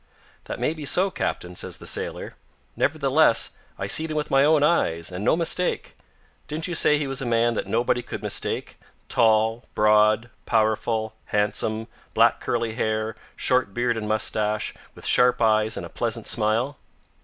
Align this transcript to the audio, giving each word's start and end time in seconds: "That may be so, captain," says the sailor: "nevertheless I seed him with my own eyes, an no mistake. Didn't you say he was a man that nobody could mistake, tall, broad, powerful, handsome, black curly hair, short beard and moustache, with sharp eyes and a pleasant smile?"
"That 0.45 0.59
may 0.59 0.73
be 0.73 0.83
so, 0.83 1.11
captain," 1.11 1.55
says 1.55 1.77
the 1.77 1.85
sailor: 1.85 2.33
"nevertheless 2.75 3.51
I 3.77 3.85
seed 3.85 4.09
him 4.09 4.17
with 4.17 4.31
my 4.31 4.43
own 4.43 4.63
eyes, 4.63 5.11
an 5.11 5.23
no 5.23 5.35
mistake. 5.35 5.95
Didn't 6.47 6.67
you 6.67 6.73
say 6.73 6.97
he 6.97 7.05
was 7.05 7.21
a 7.21 7.25
man 7.27 7.53
that 7.53 7.67
nobody 7.67 8.01
could 8.01 8.23
mistake, 8.23 8.79
tall, 9.09 9.65
broad, 9.75 10.31
powerful, 10.47 11.13
handsome, 11.25 11.85
black 12.15 12.39
curly 12.39 12.73
hair, 12.73 13.15
short 13.35 13.75
beard 13.75 13.95
and 13.95 14.07
moustache, 14.09 14.73
with 14.95 15.05
sharp 15.05 15.39
eyes 15.39 15.77
and 15.77 15.85
a 15.85 15.89
pleasant 15.89 16.25
smile?" 16.25 16.77